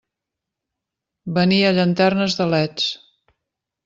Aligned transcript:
Venia 1.35 1.73
llanternes 1.79 2.39
de 2.39 2.47
leds. 2.55 2.87